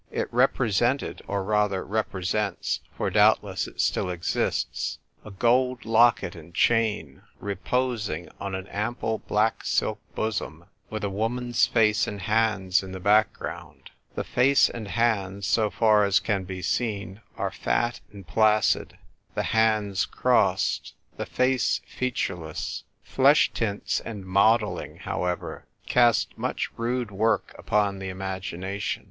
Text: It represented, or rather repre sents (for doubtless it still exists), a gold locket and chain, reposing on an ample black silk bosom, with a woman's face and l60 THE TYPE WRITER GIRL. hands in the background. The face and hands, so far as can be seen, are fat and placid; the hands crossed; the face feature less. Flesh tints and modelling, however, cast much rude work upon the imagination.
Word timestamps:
It 0.09 0.33
represented, 0.33 1.21
or 1.27 1.43
rather 1.43 1.85
repre 1.85 2.25
sents 2.25 2.79
(for 2.97 3.11
doubtless 3.11 3.67
it 3.67 3.79
still 3.79 4.09
exists), 4.09 4.97
a 5.23 5.29
gold 5.29 5.85
locket 5.85 6.33
and 6.33 6.55
chain, 6.55 7.21
reposing 7.39 8.27
on 8.39 8.55
an 8.55 8.65
ample 8.69 9.19
black 9.19 9.63
silk 9.63 9.99
bosom, 10.15 10.65
with 10.89 11.03
a 11.03 11.09
woman's 11.11 11.67
face 11.67 12.07
and 12.07 12.19
l60 12.21 12.21
THE 12.23 12.23
TYPE 12.23 12.27
WRITER 12.29 12.29
GIRL. 12.31 12.49
hands 12.61 12.83
in 12.85 12.91
the 12.93 12.99
background. 12.99 13.91
The 14.15 14.23
face 14.23 14.69
and 14.71 14.87
hands, 14.87 15.45
so 15.45 15.69
far 15.69 16.03
as 16.03 16.19
can 16.19 16.45
be 16.45 16.63
seen, 16.63 17.21
are 17.37 17.51
fat 17.51 18.01
and 18.11 18.25
placid; 18.25 18.97
the 19.35 19.43
hands 19.53 20.07
crossed; 20.07 20.95
the 21.17 21.27
face 21.27 21.79
feature 21.85 22.35
less. 22.35 22.85
Flesh 23.03 23.51
tints 23.53 23.99
and 23.99 24.25
modelling, 24.25 24.95
however, 24.95 25.67
cast 25.85 26.35
much 26.39 26.71
rude 26.75 27.11
work 27.11 27.53
upon 27.55 27.99
the 27.99 28.09
imagination. 28.09 28.99